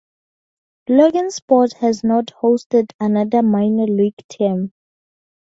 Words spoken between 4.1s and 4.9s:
team.